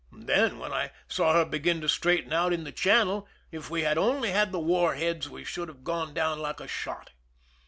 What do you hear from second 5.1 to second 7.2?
we should have gone down like a shot.